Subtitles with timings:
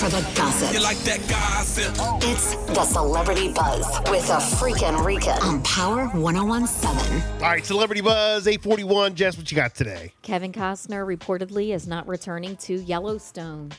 [0.00, 0.72] for the gossip.
[0.72, 1.92] You like that gossip?
[2.26, 7.22] It's the Celebrity Buzz with a freaking Rika on Power 1017.
[7.34, 9.14] All right, Celebrity Buzz 841.
[9.14, 10.14] Jess, what you got today?
[10.22, 13.72] Kevin Costner reportedly is not returning to Yellowstone.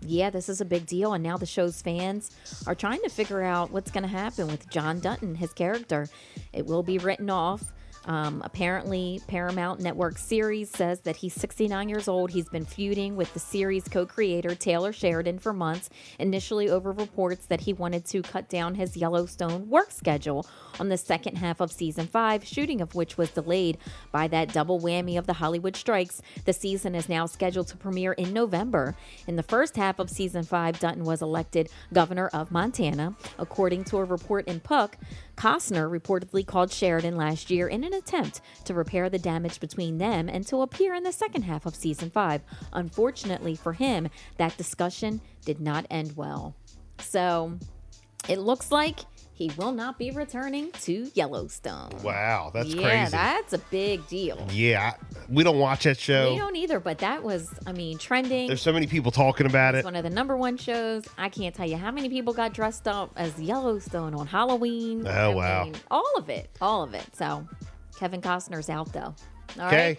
[0.00, 2.32] Yeah, this is a big deal, and now the show's fans
[2.66, 6.08] are trying to figure out what's going to happen with John Dutton, his character.
[6.52, 7.72] It will be written off.
[8.06, 12.30] Um, apparently, Paramount Network series says that he's 69 years old.
[12.30, 17.46] He's been feuding with the series co creator Taylor Sheridan for months, initially over reports
[17.46, 20.46] that he wanted to cut down his Yellowstone work schedule
[20.80, 23.78] on the second half of season five, shooting of which was delayed
[24.12, 26.22] by that double whammy of the Hollywood strikes.
[26.44, 28.96] The season is now scheduled to premiere in November.
[29.26, 33.14] In the first half of season five, Dutton was elected governor of Montana.
[33.38, 34.96] According to a report in Puck,
[35.38, 40.28] Costner reportedly called Sheridan last year in an attempt to repair the damage between them
[40.28, 42.42] and to appear in the second half of season five.
[42.72, 46.56] Unfortunately for him, that discussion did not end well.
[46.98, 47.56] So
[48.28, 48.98] it looks like
[49.38, 51.92] he will not be returning to Yellowstone.
[52.02, 52.96] Wow, that's yeah, crazy.
[52.96, 54.44] Yeah, that's a big deal.
[54.50, 54.94] yeah,
[55.28, 56.32] we don't watch that show.
[56.32, 58.48] We don't either, but that was, I mean, trending.
[58.48, 59.78] There's so many people talking about it.
[59.78, 59.86] It's it.
[59.86, 61.06] one of the number one shows.
[61.16, 65.06] I can't tell you how many people got dressed up as Yellowstone on Halloween.
[65.06, 65.64] Oh, I wow.
[65.64, 66.50] mean, all of it.
[66.60, 67.06] All of it.
[67.14, 67.46] So
[67.96, 69.14] Kevin Costner's out though.
[69.58, 69.98] All right.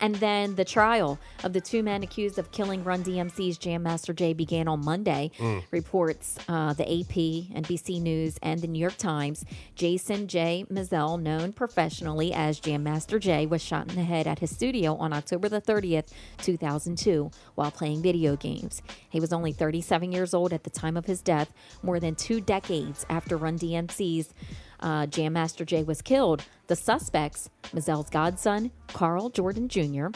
[0.00, 4.12] And then the trial of the two men accused of killing Run DMC's Jam Master
[4.12, 5.30] Jay began on Monday.
[5.70, 7.14] Reports uh, the AP,
[7.62, 9.44] NBC News, and the New York Times.
[9.74, 10.64] Jason J.
[10.70, 14.94] Mizell, known professionally as Jam Master Jay, was shot in the head at his studio
[14.96, 16.12] on October the 30th,
[16.42, 18.82] 2002, while playing video games.
[19.08, 22.40] He was only 37 years old at the time of his death, more than two
[22.40, 24.32] decades after Run DMC's
[24.80, 26.44] uh, Jam Master Jay was killed.
[26.66, 30.08] The suspects, Mizell's godson, Karl Jordan Jr.,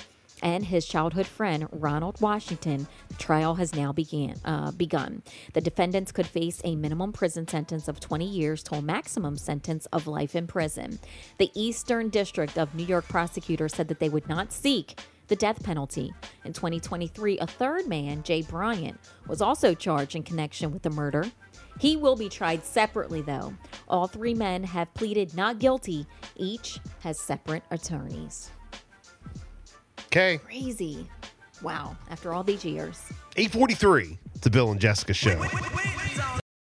[0.42, 5.22] and his childhood friend, Ronald Washington, the trial has now began, uh, begun.
[5.52, 9.86] The defendants could face a minimum prison sentence of 20 years to a maximum sentence
[9.86, 10.98] of life in prison.
[11.38, 15.62] The Eastern District of New York prosecutors said that they would not seek the death
[15.62, 16.12] penalty.
[16.44, 21.30] In 2023, a third man, Jay Bryant, was also charged in connection with the murder.
[21.82, 23.52] He will be tried separately, though.
[23.88, 26.06] All three men have pleaded not guilty.
[26.36, 28.52] Each has separate attorneys.
[30.06, 31.08] Okay, Crazy.
[31.60, 31.96] Wow.
[32.08, 33.02] After all these years.
[33.36, 34.16] 843.
[34.32, 35.40] It's the Bill and Jessica show.
[35.40, 36.41] Wait, wait, wait,